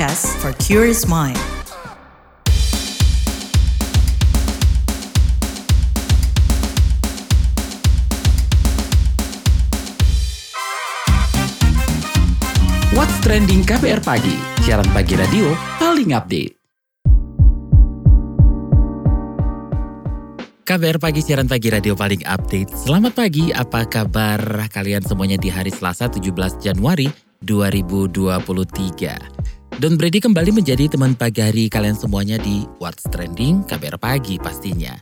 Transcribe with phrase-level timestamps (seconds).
[0.00, 1.36] podcast for curious mind.
[12.96, 16.56] What's Trending KBR Pagi, siaran pagi radio paling update.
[20.64, 22.72] KBR Pagi, siaran pagi radio paling update.
[22.72, 27.12] Selamat pagi, apa kabar kalian semuanya di hari Selasa 17 Januari
[27.44, 29.59] 2023.
[29.80, 34.92] Don Brady kembali menjadi teman pagi hari kalian semuanya di What's Trending KBR Pagi pastinya.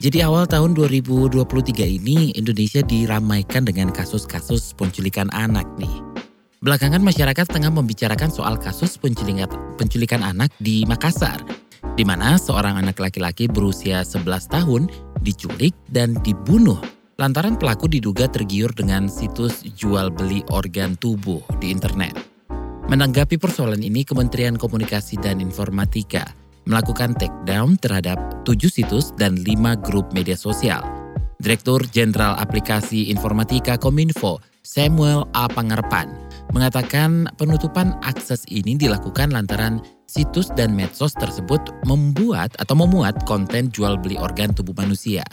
[0.00, 1.44] Jadi awal tahun 2023
[1.84, 5.92] ini Indonesia diramaikan dengan kasus-kasus penculikan anak nih.
[6.64, 9.44] Belakangan masyarakat tengah membicarakan soal kasus penculikan,
[9.76, 11.44] penculikan anak di Makassar,
[11.92, 14.88] di mana seorang anak laki-laki berusia 11 tahun
[15.20, 16.80] diculik dan dibunuh
[17.20, 22.33] lantaran pelaku diduga tergiur dengan situs jual beli organ tubuh di internet.
[22.84, 26.28] Menanggapi persoalan ini, Kementerian Komunikasi dan Informatika
[26.68, 30.84] melakukan takedown terhadap tujuh situs dan lima grup media sosial.
[31.40, 35.48] Direktur Jenderal Aplikasi Informatika Kominfo, Samuel A.
[35.48, 36.12] Pangerpan,
[36.52, 43.96] mengatakan penutupan akses ini dilakukan lantaran situs dan medsos tersebut membuat atau memuat konten jual
[43.96, 45.24] beli organ tubuh manusia.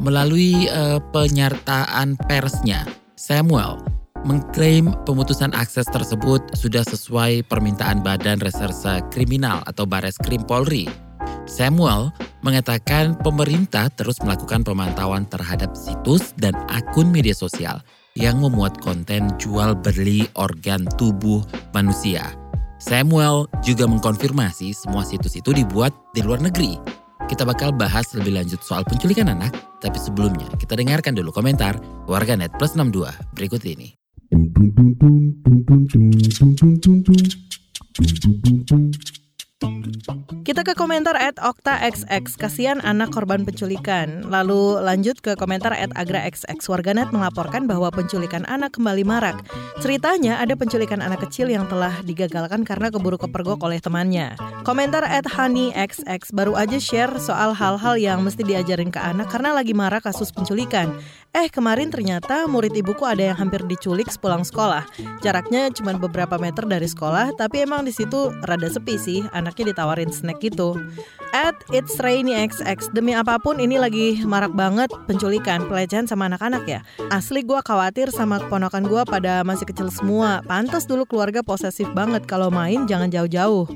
[0.00, 2.84] Melalui uh, penyertaan persnya,
[3.16, 10.88] Samuel mengklaim pemutusan akses tersebut sudah sesuai permintaan Badan Reserse Kriminal atau Bares Krim Polri.
[11.48, 12.12] Samuel
[12.44, 17.80] mengatakan pemerintah terus melakukan pemantauan terhadap situs dan akun media sosial
[18.18, 21.40] yang memuat konten jual beli organ tubuh
[21.72, 22.34] manusia.
[22.78, 26.78] Samuel juga mengkonfirmasi semua situs itu dibuat di luar negeri.
[27.26, 29.52] Kita bakal bahas lebih lanjut soal penculikan anak,
[29.84, 31.76] tapi sebelumnya kita dengarkan dulu komentar
[32.08, 33.04] warganet plus 62
[33.36, 33.98] berikut ini.
[40.48, 44.28] Kita ke komentar at Okta XX, kasihan anak korban penculikan.
[44.28, 49.40] Lalu lanjut ke komentar at Agra XX, warganet melaporkan bahwa penculikan anak kembali marak.
[49.80, 54.36] Ceritanya ada penculikan anak kecil yang telah digagalkan karena keburu kepergok oleh temannya.
[54.64, 59.52] Komentar at Honey XX baru aja share soal hal-hal yang mesti diajarin ke anak karena
[59.56, 60.96] lagi marak kasus penculikan.
[61.36, 64.88] Eh kemarin ternyata murid ibuku ada yang hampir diculik sepulang sekolah.
[65.20, 69.20] Jaraknya cuma beberapa meter dari sekolah, tapi emang di situ rada sepi sih.
[69.36, 70.80] Anaknya ditawarin snack gitu.
[71.36, 76.64] At It's Rainy XX Demi apa pun ini lagi marak banget penculikan, pelecehan sama anak-anak
[76.64, 76.80] ya
[77.12, 82.24] Asli gue khawatir sama keponakan gue pada masih kecil semua Pantas dulu keluarga posesif banget
[82.24, 83.68] kalau main jangan jauh-jauh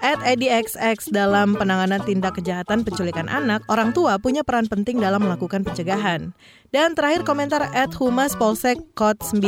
[0.00, 5.60] At XX dalam penanganan tindak kejahatan penculikan anak Orang tua punya peran penting dalam melakukan
[5.60, 6.32] pencegahan
[6.74, 9.44] dan terakhir komentar at Humas Polsek Kot 9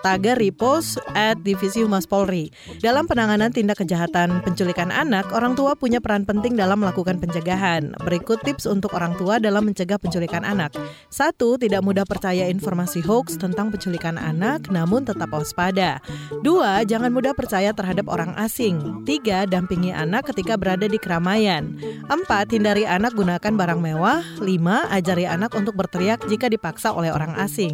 [0.00, 2.48] Tagar repost at Divisi Humas Polri.
[2.80, 7.92] Dalam penanganan tindak kejahatan penculikan anak Orang tua punya peran penting dalam melakukan pencegahan.
[8.00, 10.72] Berikut tips untuk orang tua dalam mencegah penculikan anak.
[11.12, 16.00] Satu, tidak mudah percaya informasi hoax tentang penculikan anak Namun tetap waspada.
[16.40, 19.04] Dua, jangan mudah percaya terhadap orang asing.
[19.04, 21.76] Tiga, dampingi anak ketika berada di keramaian.
[22.08, 24.24] Empat, hindari anak gunakan barang mewah.
[24.40, 27.72] Lima, ajari anak untuk berteriak jika jika dipaksa oleh orang asing.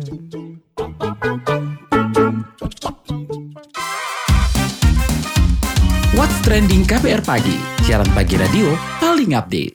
[6.14, 9.74] What's Trending KPR Pagi, siaran pagi radio paling update.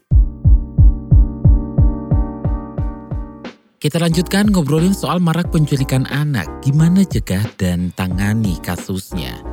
[3.84, 9.44] Kita lanjutkan ngobrolin soal marak penculikan anak, gimana cegah dan tangani kasusnya.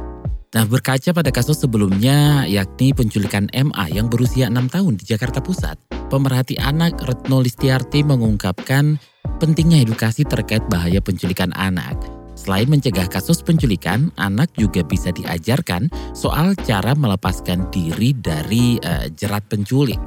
[0.55, 5.83] Nah berkaca pada kasus sebelumnya yakni penculikan MA yang berusia 6 tahun di Jakarta Pusat,
[6.09, 11.95] pemerhati anak Retno Listiarti mengungkapkan pentingnya edukasi terkait bahaya penculikan anak.
[12.39, 19.43] Selain mencegah kasus penculikan, anak juga bisa diajarkan soal cara melepaskan diri dari uh, jerat
[19.51, 19.99] penculik.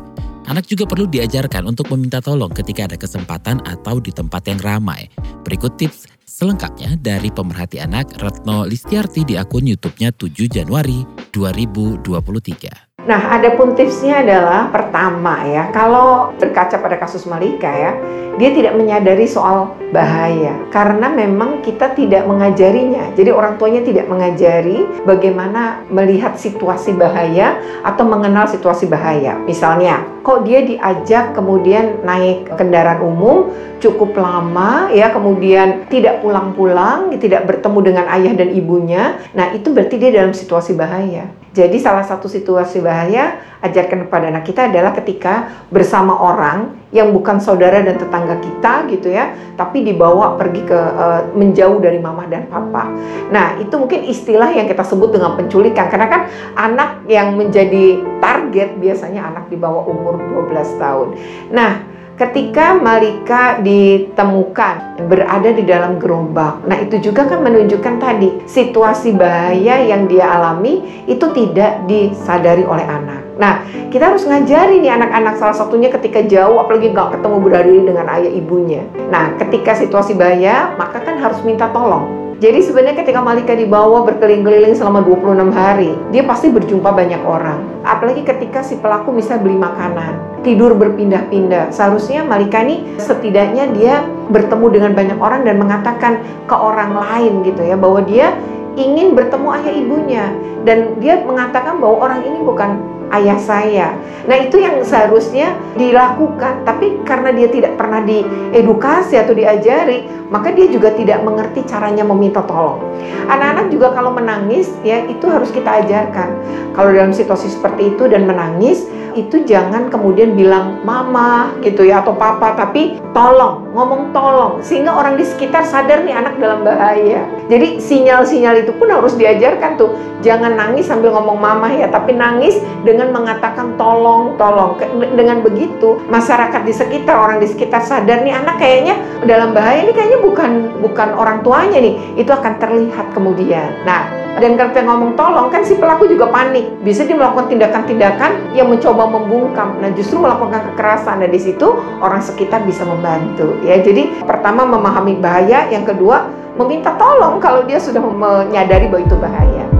[0.47, 5.07] Anak juga perlu diajarkan untuk meminta tolong ketika ada kesempatan atau di tempat yang ramai.
[5.43, 11.03] Berikut tips selengkapnya dari pemerhati anak Retno Listiarti di akun YouTube-nya 7 Januari
[11.35, 12.90] 2023.
[13.01, 17.97] Nah, ada pun tipsnya adalah pertama ya, kalau berkaca pada kasus Malika ya,
[18.37, 23.09] dia tidak menyadari soal bahaya karena memang kita tidak mengajarinya.
[23.17, 29.33] Jadi orang tuanya tidak mengajari bagaimana melihat situasi bahaya atau mengenal situasi bahaya.
[29.49, 33.49] Misalnya, kok dia diajak kemudian naik kendaraan umum
[33.81, 39.17] cukup lama ya, kemudian tidak pulang-pulang, tidak bertemu dengan ayah dan ibunya.
[39.33, 41.40] Nah, itu berarti dia dalam situasi bahaya.
[41.51, 47.43] Jadi salah satu situasi bahaya ajarkan kepada anak kita adalah ketika bersama orang yang bukan
[47.43, 52.47] saudara dan tetangga kita gitu ya, tapi dibawa pergi ke uh, menjauh dari mama dan
[52.47, 52.87] papa.
[53.35, 56.21] Nah, itu mungkin istilah yang kita sebut dengan penculikan karena kan
[56.55, 61.07] anak yang menjadi target biasanya anak di bawah umur 12 tahun.
[61.51, 61.90] Nah,
[62.21, 66.61] ketika Malika ditemukan berada di dalam gerobak.
[66.69, 72.85] Nah, itu juga kan menunjukkan tadi situasi bahaya yang dia alami itu tidak disadari oleh
[72.85, 73.25] anak.
[73.41, 78.05] Nah, kita harus ngajari nih anak-anak salah satunya ketika jauh apalagi nggak ketemu berdiri dengan
[78.13, 78.85] ayah ibunya.
[79.09, 82.20] Nah, ketika situasi bahaya, maka kan harus minta tolong.
[82.41, 87.61] Jadi sebenarnya ketika Malika dibawa berkeliling-keliling selama 26 hari, dia pasti berjumpa banyak orang.
[87.85, 91.69] Apalagi ketika si pelaku bisa beli makanan, tidur berpindah-pindah.
[91.69, 94.01] Seharusnya Malika nih setidaknya dia
[94.33, 96.17] bertemu dengan banyak orang dan mengatakan
[96.49, 98.33] ke orang lain gitu ya bahwa dia
[98.73, 100.25] ingin bertemu ayah ibunya
[100.65, 103.87] dan dia mengatakan bahwa orang ini bukan ayah saya.
[104.29, 110.69] Nah, itu yang seharusnya dilakukan, tapi karena dia tidak pernah diedukasi atau diajari, maka dia
[110.69, 112.79] juga tidak mengerti caranya meminta tolong.
[113.27, 116.29] Anak-anak juga kalau menangis ya itu harus kita ajarkan.
[116.71, 118.87] Kalau dalam situasi seperti itu dan menangis,
[119.17, 125.19] itu jangan kemudian bilang mama gitu ya atau papa, tapi tolong, ngomong tolong sehingga orang
[125.19, 127.25] di sekitar sadar nih anak dalam bahaya.
[127.49, 129.91] Jadi sinyal-sinyal itu pun harus diajarkan tuh.
[130.21, 134.77] Jangan nangis sambil ngomong mama ya, tapi nangis dengan mengatakan tolong, tolong.
[135.17, 139.91] Dengan begitu masyarakat di sekitar, orang di sekitar sadar nih anak kayaknya dalam bahaya ini
[139.97, 141.97] kayaknya bukan bukan orang tuanya nih.
[142.21, 143.81] Itu akan terlihat kemudian.
[143.81, 146.79] Nah, dan kita ngomong tolong kan si pelaku juga panik.
[146.85, 149.75] Bisa dia melakukan tindakan-tindakan yang mencoba membungkam.
[149.83, 151.19] Nah, justru melakukan kekerasan.
[151.19, 151.67] Dan di situ
[151.99, 153.59] orang sekitar bisa membantu.
[153.65, 159.15] Ya, jadi pertama memahami bahaya, yang kedua meminta tolong kalau dia sudah menyadari bahwa itu
[159.19, 159.70] bahaya.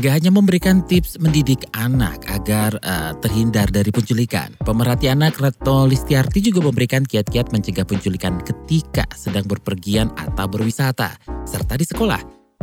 [0.00, 6.40] Gak hanya memberikan tips mendidik anak agar uh, terhindar dari penculikan, pemerhati anak Reto Listiarti
[6.40, 12.16] juga memberikan kiat-kiat mencegah penculikan ketika sedang berpergian atau berwisata, serta di sekolah.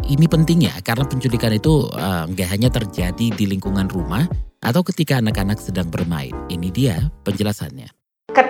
[0.09, 4.25] Ini pentingnya karena penculikan itu uh, gak hanya terjadi di lingkungan rumah
[4.65, 6.33] atau ketika anak-anak sedang bermain.
[6.49, 8.06] Ini dia penjelasannya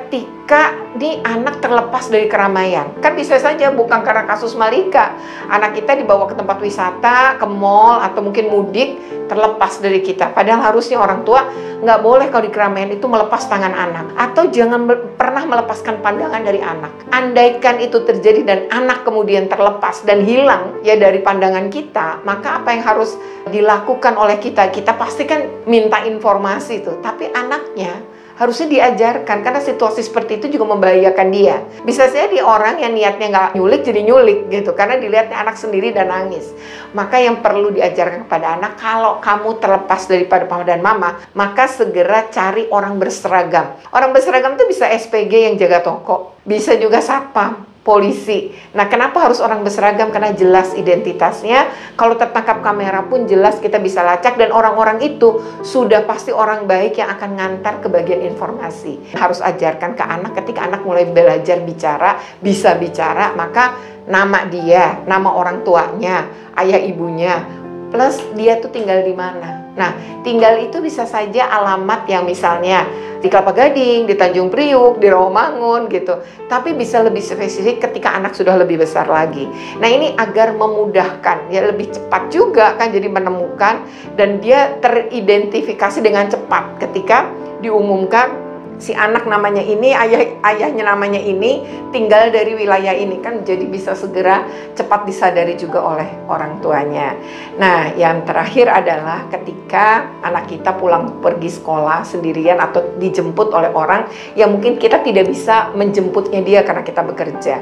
[0.08, 2.96] ketika di anak terlepas dari keramaian.
[3.04, 5.20] Kan bisa saja bukan karena kasus Malika.
[5.52, 8.96] Anak kita dibawa ke tempat wisata, ke mall, atau mungkin mudik,
[9.28, 10.32] terlepas dari kita.
[10.32, 11.52] Padahal harusnya orang tua
[11.84, 14.16] nggak boleh kalau di keramaian itu melepas tangan anak.
[14.16, 14.88] Atau jangan
[15.20, 17.12] pernah melepaskan pandangan dari anak.
[17.12, 22.72] Andaikan itu terjadi dan anak kemudian terlepas dan hilang ya dari pandangan kita, maka apa
[22.72, 23.20] yang harus
[23.52, 24.72] dilakukan oleh kita?
[24.72, 26.96] Kita pasti kan minta informasi itu.
[27.04, 31.66] Tapi anaknya harusnya diajarkan karena situasi seperti itu juga membahayakan dia.
[31.84, 35.92] Bisa saja di orang yang niatnya nggak nyulik jadi nyulik gitu karena dilihatnya anak sendiri
[35.92, 36.54] dan nangis.
[36.96, 42.32] Maka yang perlu diajarkan kepada anak kalau kamu terlepas daripada papa dan mama, maka segera
[42.32, 43.76] cari orang berseragam.
[43.92, 48.52] Orang berseragam itu bisa SPG yang jaga toko, bisa juga satpam, polisi.
[48.76, 50.12] Nah, kenapa harus orang berseragam?
[50.12, 51.72] Karena jelas identitasnya.
[51.96, 57.00] Kalau tertangkap kamera pun jelas kita bisa lacak dan orang-orang itu sudah pasti orang baik
[57.00, 59.16] yang akan ngantar ke bagian informasi.
[59.16, 65.32] Harus ajarkan ke anak ketika anak mulai belajar bicara, bisa bicara, maka nama dia, nama
[65.32, 66.28] orang tuanya,
[66.60, 67.48] ayah ibunya,
[67.88, 69.67] plus dia tuh tinggal di mana.
[69.78, 69.94] Nah,
[70.26, 72.84] tinggal itu bisa saja alamat yang misalnya
[73.22, 76.22] di Kelapa Gading, di Tanjung Priuk, di Rawamangun gitu.
[76.50, 79.46] Tapi bisa lebih spesifik ketika anak sudah lebih besar lagi.
[79.78, 83.86] Nah, ini agar memudahkan, ya lebih cepat juga kan jadi menemukan
[84.18, 87.30] dan dia teridentifikasi dengan cepat ketika
[87.62, 88.47] diumumkan
[88.78, 93.98] si anak namanya ini, ayah ayahnya namanya ini, tinggal dari wilayah ini kan jadi bisa
[93.98, 94.46] segera
[94.78, 97.18] cepat disadari juga oleh orang tuanya.
[97.58, 104.06] Nah, yang terakhir adalah ketika anak kita pulang pergi sekolah sendirian atau dijemput oleh orang
[104.38, 107.56] yang mungkin kita tidak bisa menjemputnya dia karena kita bekerja.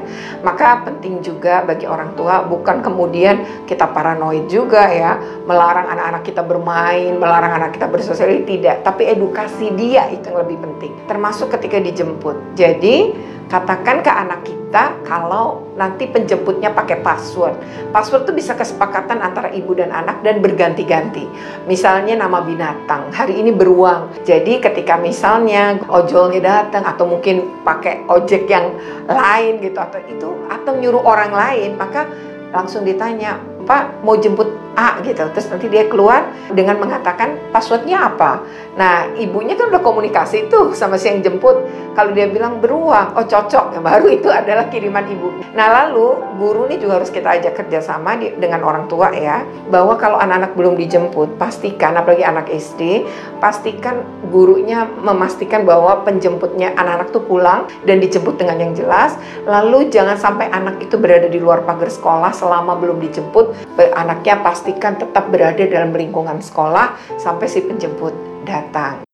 [0.44, 5.16] Maka penting juga bagi orang tua bukan kemudian kita paranoid juga ya,
[5.48, 10.60] melarang anak-anak kita bermain, melarang anak kita bersosialisasi tidak, tapi edukasi dia itu yang lebih
[10.60, 12.58] penting termasuk ketika dijemput.
[12.58, 13.14] Jadi,
[13.46, 17.56] katakan ke anak kita kalau nanti penjemputnya pakai password.
[17.94, 21.30] Password itu bisa kesepakatan antara ibu dan anak dan berganti-ganti.
[21.70, 24.12] Misalnya nama binatang, hari ini beruang.
[24.26, 28.76] Jadi ketika misalnya ojolnya datang atau mungkin pakai ojek yang
[29.08, 32.10] lain gitu atau itu atau nyuruh orang lain, maka
[32.52, 35.24] langsung ditanya, "Pak, mau jemput A gitu.
[35.32, 38.44] Terus nanti dia keluar dengan mengatakan passwordnya apa.
[38.76, 41.64] Nah, ibunya kan udah komunikasi tuh sama si yang jemput.
[41.96, 45.32] Kalau dia bilang beruang, oh cocok, ya baru itu adalah kiriman ibu.
[45.56, 49.96] Nah, lalu guru ini juga harus kita ajak kerjasama di, dengan orang tua ya, bahwa
[49.96, 53.08] kalau anak-anak belum dijemput, pastikan, apalagi anak SD,
[53.40, 59.16] pastikan gurunya memastikan bahwa penjemputnya anak-anak tuh pulang dan dijemput dengan yang jelas.
[59.48, 63.72] Lalu jangan sampai anak itu berada di luar pagar sekolah selama belum dijemput.
[63.96, 68.12] Anaknya pastikan tetap berada dalam lingkungan sekolah sampai si penjemput
[68.44, 69.08] datang.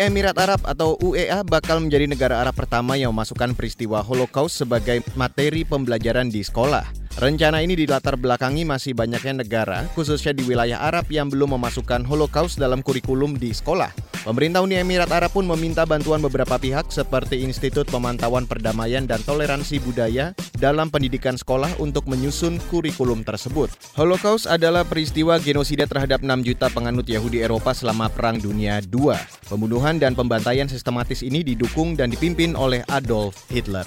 [0.00, 5.60] Emirat Arab atau UEA bakal menjadi negara Arab pertama yang memasukkan peristiwa Holocaust sebagai materi
[5.60, 6.88] pembelajaran di sekolah.
[7.20, 12.56] Rencana ini dilatar belakangi masih banyaknya negara, khususnya di wilayah Arab yang belum memasukkan Holocaust
[12.56, 13.92] dalam kurikulum di sekolah.
[14.24, 19.84] Pemerintah Uni Emirat Arab pun meminta bantuan beberapa pihak seperti Institut Pemantauan Perdamaian dan Toleransi
[19.84, 23.68] Budaya dalam pendidikan sekolah untuk menyusun kurikulum tersebut.
[24.00, 29.12] Holocaust adalah peristiwa genosida terhadap 6 juta penganut Yahudi Eropa selama Perang Dunia II.
[29.44, 33.84] Pembunuhan dan pembantaian sistematis ini didukung dan dipimpin oleh Adolf Hitler.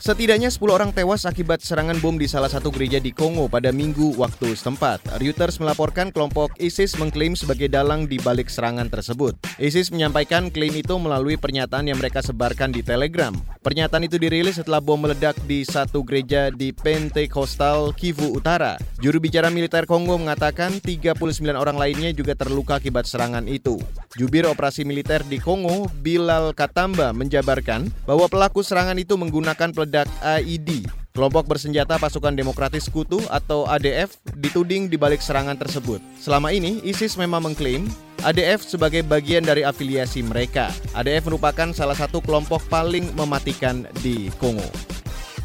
[0.00, 4.16] Setidaknya 10 orang tewas akibat serangan bom di salah satu gereja di Kongo pada minggu
[4.16, 5.20] waktu setempat.
[5.20, 9.36] Reuters melaporkan kelompok ISIS mengklaim sebagai dalang di balik serangan tersebut.
[9.60, 13.36] ISIS menyampaikan klaim itu melalui pernyataan yang mereka sebarkan di Telegram.
[13.60, 18.80] Pernyataan itu dirilis setelah bom meledak di satu gereja di Pentekostal, Kivu Utara.
[19.04, 21.12] Juru bicara militer Kongo mengatakan 39
[21.52, 23.76] orang lainnya juga terluka akibat serangan itu.
[24.16, 29.89] Jubir operasi militer di Kongo, Bilal Katamba, menjabarkan bahwa pelaku serangan itu menggunakan peledak
[30.22, 30.86] AID.
[31.10, 35.98] Kelompok bersenjata Pasukan Demokratis Sekutu atau ADF dituding di balik serangan tersebut.
[36.22, 37.90] Selama ini, ISIS memang mengklaim
[38.22, 40.70] ADF sebagai bagian dari afiliasi mereka.
[40.94, 44.70] ADF merupakan salah satu kelompok paling mematikan di Kongo.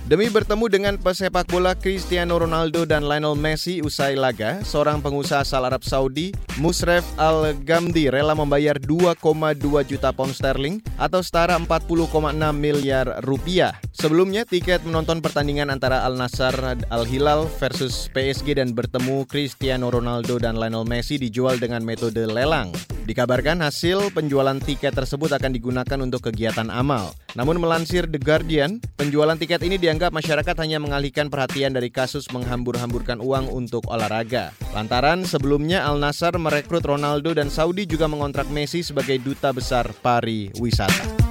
[0.06, 5.66] Demi bertemu dengan pesepak bola Cristiano Ronaldo dan Lionel Messi usai laga, seorang pengusaha asal
[5.66, 6.30] Arab Saudi,
[6.62, 9.58] Musref Al-Gamdi rela membayar 2,2
[9.90, 12.06] juta pound sterling atau setara 40,6
[12.54, 13.82] miliar rupiah.
[13.98, 16.54] Sebelumnya, tiket menonton pertandingan antara Al Nassr
[16.86, 22.70] Al Hilal versus PSG dan bertemu Cristiano Ronaldo dan Lionel Messi dijual dengan metode lelang.
[23.10, 27.14] Dikabarkan hasil penjualan tiket tersebut akan digunakan untuk kegiatan amal.
[27.38, 33.24] Namun melansir The Guardian, penjualan tiket ini dianggap masyarakat hanya mengalihkan perhatian dari kasus menghambur-hamburkan
[33.24, 34.52] uang untuk olahraga.
[34.76, 41.26] Lantaran sebelumnya Al Nassr merekrut Ronaldo dan Saudi juga mengontrak Messi sebagai duta besar pariwisata.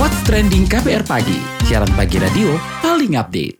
[0.00, 1.36] What's Trending KPR Pagi,
[1.68, 3.59] siaran pagi radio paling update.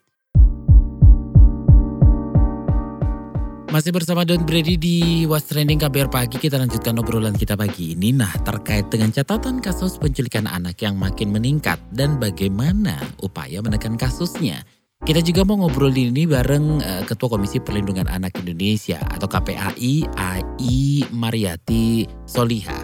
[3.71, 8.11] Masih bersama Don Brady di What's Trending KBR Pagi, kita lanjutkan obrolan kita pagi ini.
[8.11, 14.67] Nah, terkait dengan catatan kasus penculikan anak yang makin meningkat dan bagaimana upaya menekan kasusnya.
[15.07, 21.07] Kita juga mau ngobrol ini bareng uh, Ketua Komisi Perlindungan Anak Indonesia atau KPAI, AI
[21.15, 22.75] Mariati Soliha.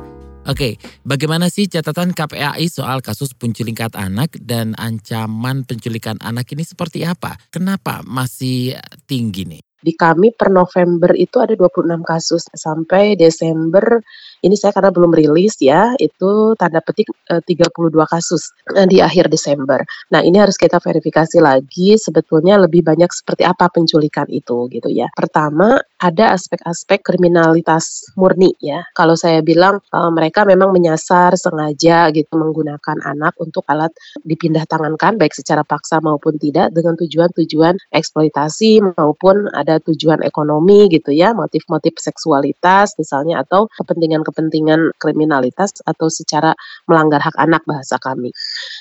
[0.47, 7.03] Oke, bagaimana sih catatan KPAI soal kasus penculikan anak dan ancaman penculikan anak ini seperti
[7.03, 7.35] apa?
[7.51, 8.79] Kenapa masih
[9.11, 9.67] tinggi nih?
[9.77, 14.01] Di kami per November itu ada 26 kasus, sampai Desember
[14.47, 19.27] ini saya karena belum rilis ya, itu tanda petik e, 32 kasus e, di akhir
[19.27, 19.83] Desember.
[20.15, 25.11] Nah, ini harus kita verifikasi lagi sebetulnya lebih banyak seperti apa penculikan itu gitu ya.
[25.19, 28.87] Pertama, ada aspek-aspek kriminalitas murni ya.
[28.95, 33.91] Kalau saya bilang e, mereka memang menyasar sengaja gitu menggunakan anak untuk alat
[34.23, 41.11] dipindah tangankan baik secara paksa maupun tidak dengan tujuan-tujuan eksploitasi maupun ada tujuan ekonomi gitu
[41.11, 46.53] ya, motif-motif seksualitas misalnya atau kepentingan kepentingan kriminalitas atau secara
[46.85, 48.29] melanggar hak anak bahasa kami.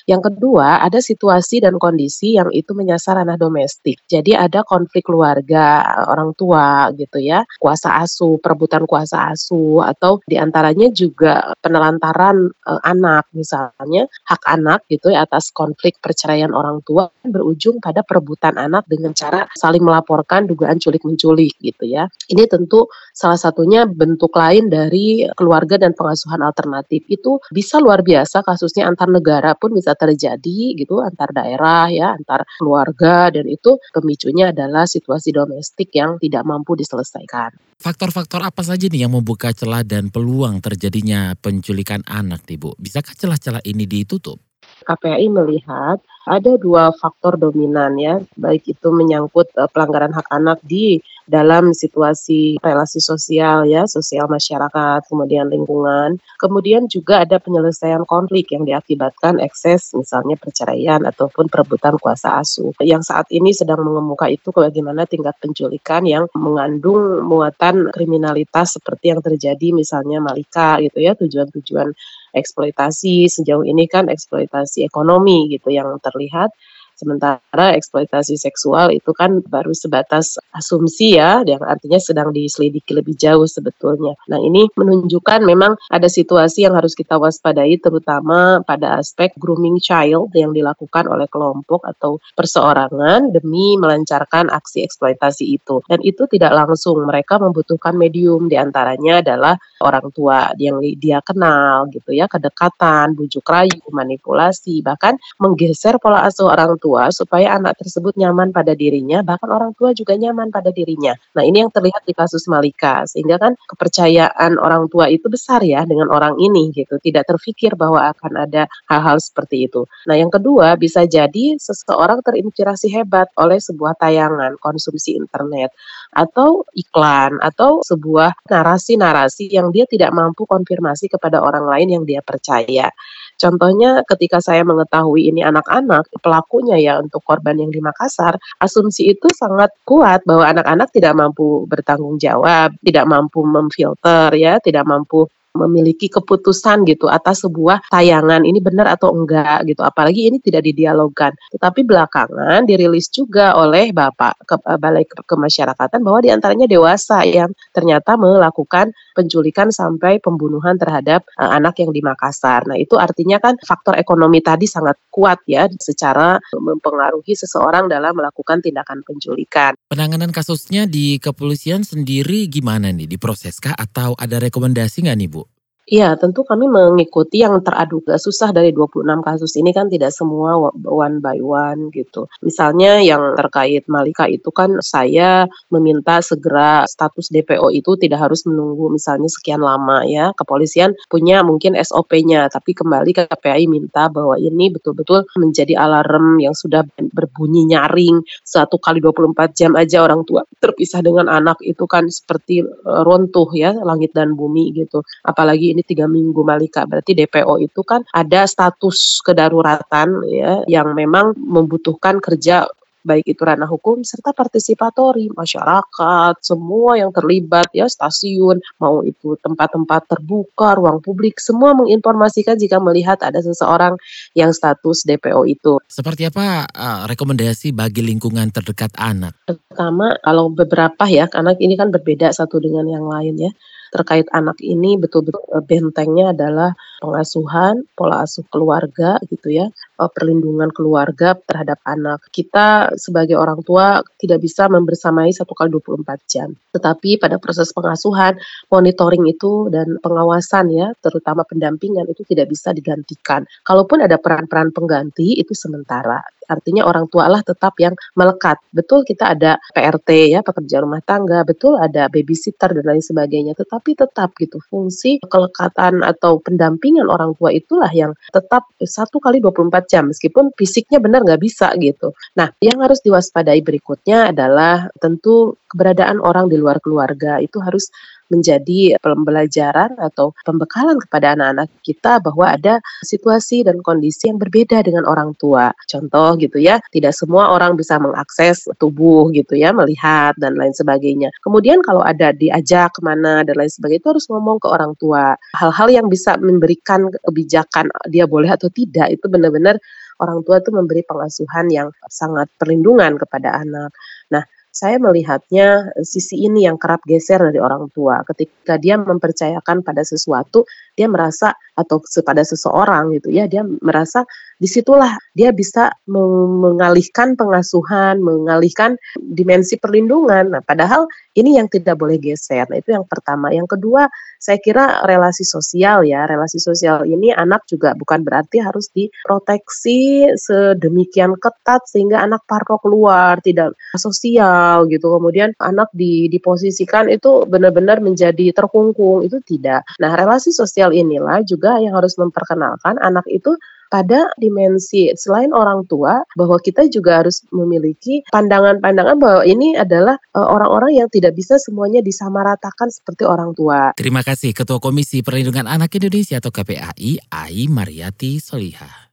[0.04, 4.04] Yang kedua, ada situasi dan kondisi yang itu menyasar ranah domestik.
[4.12, 5.80] Jadi ada konflik keluarga,
[6.12, 12.72] orang tua gitu ya, kuasa asuh, perebutan kuasa asuh atau di antaranya juga penelantaran e,
[12.84, 18.84] anak misalnya hak anak gitu ya atas konflik perceraian orang tua berujung pada perebutan anak
[18.90, 22.10] dengan cara saling melaporkan dugaan culik menculik gitu ya.
[22.28, 28.42] Ini tentu salah satunya bentuk lain dari keluarga dan pengasuhan alternatif itu bisa luar biasa
[28.42, 34.56] kasusnya antar negara pun bisa terjadi gitu antar daerah ya antar keluarga dan itu pemicunya
[34.56, 37.54] adalah situasi domestik yang tidak mampu diselesaikan.
[37.76, 42.80] Faktor-faktor apa saja nih yang membuka celah dan peluang terjadinya penculikan anak, Ibu?
[42.80, 44.40] Bisakah celah-celah ini ditutup?
[44.86, 50.98] KPAI melihat ada dua faktor dominan ya, baik itu menyangkut uh, pelanggaran hak anak di
[51.26, 56.22] dalam situasi relasi sosial ya, sosial masyarakat, kemudian lingkungan.
[56.38, 62.72] Kemudian juga ada penyelesaian konflik yang diakibatkan ekses misalnya perceraian ataupun perebutan kuasa asuh.
[62.82, 69.22] Yang saat ini sedang mengemuka itu bagaimana tingkat penculikan yang mengandung muatan kriminalitas seperti yang
[69.26, 71.92] terjadi misalnya Malika gitu ya, tujuan-tujuan
[72.36, 76.52] eksploitasi sejauh ini kan eksploitasi ekonomi gitu yang terlihat
[76.96, 83.44] Sementara eksploitasi seksual itu kan baru sebatas asumsi ya, yang artinya sedang diselidiki lebih jauh
[83.44, 84.16] sebetulnya.
[84.32, 90.32] Nah ini menunjukkan memang ada situasi yang harus kita waspadai terutama pada aspek grooming child
[90.32, 95.84] yang dilakukan oleh kelompok atau perseorangan demi melancarkan aksi eksploitasi itu.
[95.92, 101.92] Dan itu tidak langsung, mereka membutuhkan medium di antaranya adalah orang tua yang dia kenal
[101.92, 108.14] gitu ya, kedekatan, bujuk rayu, manipulasi, bahkan menggeser pola asuh orang tua supaya anak tersebut
[108.20, 111.18] nyaman pada dirinya, bahkan orang tua juga nyaman pada dirinya.
[111.34, 115.82] Nah, ini yang terlihat di kasus Malika, sehingga kan kepercayaan orang tua itu besar ya
[115.88, 119.88] dengan orang ini gitu, tidak terfikir bahwa akan ada hal-hal seperti itu.
[120.06, 125.74] Nah, yang kedua bisa jadi seseorang terinspirasi hebat oleh sebuah tayangan konsumsi internet
[126.14, 132.22] atau iklan atau sebuah narasi-narasi yang dia tidak mampu konfirmasi kepada orang lain yang dia
[132.24, 132.92] percaya.
[133.36, 139.28] Contohnya ketika saya mengetahui ini anak-anak, pelakunya ya untuk korban yang di Makassar, asumsi itu
[139.34, 146.12] sangat kuat bahwa anak-anak tidak mampu bertanggung jawab, tidak mampu memfilter ya, tidak mampu memiliki
[146.12, 149.82] keputusan gitu atas sebuah tayangan ini benar atau enggak gitu.
[149.82, 151.32] Apalagi ini tidak didialogkan.
[151.56, 157.56] Tetapi belakangan dirilis juga oleh Bapak ke, eh, Balai Kemasyarakatan bahwa di antaranya dewasa yang
[157.72, 162.68] ternyata melakukan penculikan sampai pembunuhan terhadap uh, anak yang di Makassar.
[162.68, 168.60] Nah itu artinya kan faktor ekonomi tadi sangat kuat ya secara mempengaruhi seseorang dalam melakukan
[168.60, 169.80] tindakan penculikan.
[169.88, 173.08] Penanganan kasusnya di kepolisian sendiri gimana nih?
[173.08, 175.45] Diproseskah atau ada rekomendasi nggak nih Bu?
[175.86, 181.22] Iya, tentu kami mengikuti yang teraduga susah dari 26 kasus ini kan tidak semua one
[181.22, 182.26] by one gitu.
[182.42, 188.98] Misalnya yang terkait Malika itu kan saya meminta segera status DPO itu tidak harus menunggu
[188.98, 190.34] misalnya sekian lama ya.
[190.34, 196.58] Kepolisian punya mungkin SOP-nya, tapi kembali ke KPI minta bahwa ini betul-betul menjadi alarm yang
[196.58, 196.82] sudah
[197.14, 202.66] berbunyi nyaring satu kali 24 jam aja orang tua terpisah dengan anak itu kan seperti
[202.66, 205.06] eh, runtuh ya langit dan bumi gitu.
[205.22, 206.88] Apalagi ini tiga minggu Malika.
[206.88, 212.64] Berarti DPO itu kan ada status kedaruratan ya yang memang membutuhkan kerja
[213.06, 220.10] baik itu ranah hukum serta partisipatori masyarakat semua yang terlibat ya stasiun mau itu tempat-tempat
[220.10, 223.94] terbuka ruang publik semua menginformasikan jika melihat ada seseorang
[224.34, 225.78] yang status DPO itu.
[225.86, 229.38] Seperti apa uh, rekomendasi bagi lingkungan terdekat anak?
[229.46, 233.52] Pertama kalau beberapa ya anak ini kan berbeda satu dengan yang lain ya
[233.94, 236.72] terkait anak ini betul-betul eh, bentengnya adalah
[237.04, 239.68] pengasuhan, pola asuh keluarga gitu ya,
[240.00, 242.24] eh, perlindungan keluarga terhadap anak.
[242.30, 246.50] Kita sebagai orang tua tidak bisa membersamai satu kali 24 jam.
[246.76, 248.36] Tetapi pada proses pengasuhan,
[248.68, 253.48] monitoring itu dan pengawasan ya, terutama pendampingan itu tidak bisa digantikan.
[253.64, 256.20] Kalaupun ada peran-peran pengganti itu sementara.
[256.46, 258.62] Artinya orang tua lah tetap yang melekat.
[258.70, 263.98] Betul kita ada PRT ya, pekerja rumah tangga, betul ada babysitter dan lain sebagainya, tetapi
[263.98, 270.10] tetap gitu fungsi kelekatan atau pendampingan orang tua itulah yang tetap satu kali 24 jam
[270.10, 272.12] meskipun fisiknya benar nggak bisa gitu.
[272.38, 277.92] Nah, yang harus diwaspadai berikutnya adalah tentu keberadaan orang di luar keluarga itu harus
[278.30, 282.74] menjadi pembelajaran atau pembekalan kepada anak-anak kita bahwa ada
[283.06, 285.70] situasi dan kondisi yang berbeda dengan orang tua.
[285.90, 291.30] Contoh gitu ya, tidak semua orang bisa mengakses tubuh gitu ya, melihat dan lain sebagainya.
[291.46, 295.38] Kemudian kalau ada diajak ke mana dan lain sebagainya itu harus ngomong ke orang tua.
[295.58, 299.78] Hal-hal yang bisa memberikan kebijakan dia boleh atau tidak itu benar-benar
[300.24, 303.92] orang tua itu memberi pengasuhan yang sangat perlindungan kepada anak.
[304.32, 304.44] Nah,
[304.76, 308.20] saya melihatnya eh, sisi ini yang kerap geser dari orang tua.
[308.28, 314.68] Ketika dia mempercayakan pada sesuatu, dia merasa atau kepada seseorang gitu ya, dia merasa di
[314.72, 320.56] situlah dia bisa mengalihkan pengasuhan, mengalihkan dimensi perlindungan.
[320.56, 322.64] Nah, padahal ini yang tidak boleh geser.
[322.72, 323.52] Nah, itu yang pertama.
[323.52, 324.08] Yang kedua,
[324.40, 331.36] saya kira relasi sosial ya, relasi sosial ini anak juga bukan berarti harus diproteksi sedemikian
[331.36, 335.12] ketat sehingga anak parno keluar, tidak sosial gitu.
[335.20, 339.84] Kemudian anak di diposisikan itu benar-benar menjadi terkungkung, itu tidak.
[340.00, 343.52] Nah, relasi sosial inilah juga yang harus memperkenalkan anak itu
[343.96, 350.44] pada dimensi selain orang tua bahwa kita juga harus memiliki pandangan-pandangan bahwa ini adalah uh,
[350.52, 353.96] orang-orang yang tidak bisa semuanya disamaratakan seperti orang tua.
[353.96, 359.08] Terima kasih Ketua Komisi Perlindungan Anak Indonesia atau KPAI, Ai Mariati Solihah.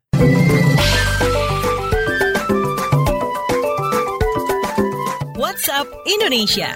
[5.39, 6.75] WhatsApp Indonesia.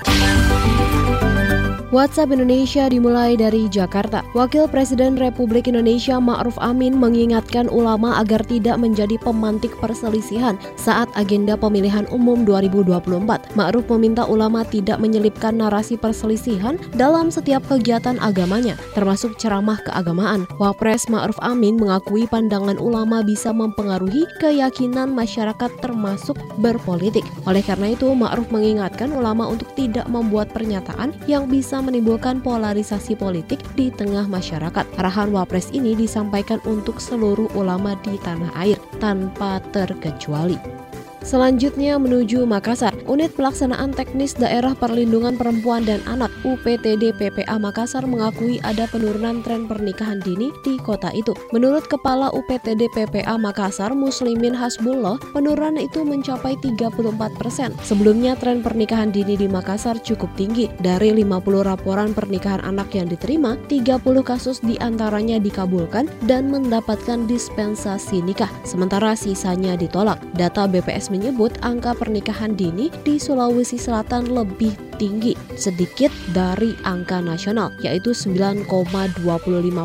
[1.94, 4.27] WhatsApp Indonesia dimulai dari Jakarta.
[4.35, 11.55] Wakil Presiden Republik Indonesia Ma'ruf Amin mengingatkan ulama agar tidak menjadi pemantik perselisihan saat agenda
[11.55, 13.55] pemilihan umum 2024.
[13.55, 20.42] Ma'ruf meminta ulama tidak menyelipkan narasi perselisihan dalam setiap kegiatan agamanya, termasuk ceramah keagamaan.
[20.59, 27.22] Wapres Ma'ruf Amin mengakui pandangan ulama bisa mempengaruhi keyakinan masyarakat termasuk berpolitik.
[27.46, 33.61] Oleh karena itu, Ma'ruf mengingatkan ulama untuk tidak membuat pernyataan yang bisa menimbulkan polarisasi politik
[33.75, 34.85] di tengah masyarakat.
[34.97, 40.86] Arahan Wapres ini disampaikan untuk seluruh ulama di tanah air tanpa terkecuali.
[41.27, 42.95] Selanjutnya menuju Makassar.
[43.11, 49.67] Unit Pelaksanaan Teknis Daerah Perlindungan Perempuan dan Anak UPTD PPA Makassar mengakui ada penurunan tren
[49.67, 51.35] pernikahan dini di kota itu.
[51.51, 56.95] Menurut Kepala UPTD PPA Makassar, Muslimin Hasbullah, penurunan itu mencapai 34
[57.35, 57.75] persen.
[57.83, 60.71] Sebelumnya tren pernikahan dini di Makassar cukup tinggi.
[60.79, 68.23] Dari 50 laporan pernikahan anak yang diterima, 30 kasus di antaranya dikabulkan dan mendapatkan dispensasi
[68.23, 70.23] nikah, sementara sisanya ditolak.
[70.39, 77.73] Data BPS menyebut angka pernikahan dini di Sulawesi Selatan lebih tinggi sedikit dari angka nasional
[77.81, 79.23] yaitu 9,25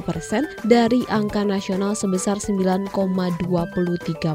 [0.04, 3.46] persen dari angka nasional sebesar 9,23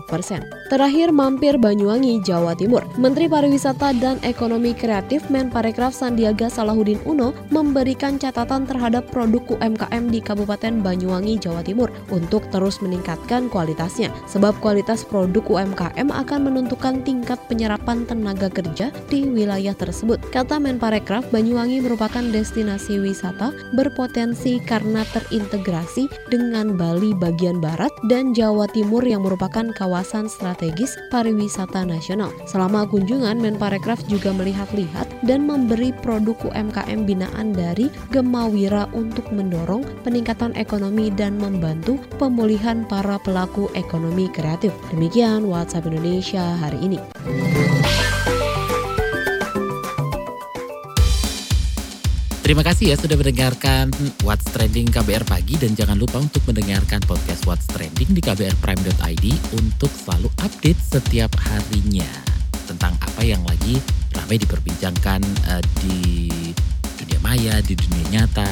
[0.09, 0.45] persen.
[0.67, 2.83] Terakhir mampir Banyuwangi, Jawa Timur.
[2.99, 10.19] Menteri Pariwisata dan Ekonomi Kreatif Menparekraf Sandiaga Salahuddin Uno memberikan catatan terhadap produk UMKM di
[10.19, 14.11] Kabupaten Banyuwangi, Jawa Timur untuk terus meningkatkan kualitasnya.
[14.27, 20.19] Sebab kualitas produk UMKM akan menentukan tingkat penyerapan tenaga kerja di wilayah tersebut.
[20.35, 28.67] Kata Menparekraf, Banyuwangi merupakan destinasi wisata berpotensi karena terintegrasi dengan Bali bagian barat dan Jawa
[28.75, 32.35] Timur yang merupakan kawasan strategis pariwisata nasional.
[32.51, 40.51] Selama kunjungan, Menparekraf juga melihat-lihat dan memberi produk UMKM binaan dari Gemawira untuk mendorong peningkatan
[40.59, 44.75] ekonomi dan membantu pemulihan para pelaku ekonomi kreatif.
[44.91, 46.99] Demikian WhatsApp Indonesia hari ini.
[52.47, 53.91] Terima kasih ya sudah mendengarkan
[54.23, 59.27] What's Trending KBR Pagi dan jangan lupa untuk mendengarkan podcast What's Trending di kbrprime.id
[59.59, 62.07] untuk selalu update setiap harinya
[62.71, 63.83] tentang apa yang lagi
[64.15, 66.31] ramai diperbincangkan uh, di
[67.03, 68.47] dunia maya, di dunia nyata.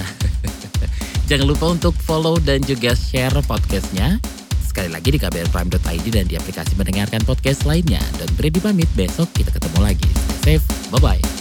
[1.30, 4.18] jangan lupa untuk follow dan juga share podcastnya
[4.58, 8.02] sekali lagi di kbrprime.id dan di aplikasi mendengarkan podcast lainnya.
[8.18, 10.10] Dan beri pamit besok kita ketemu lagi.
[10.42, 11.33] Stay safe, bye-bye.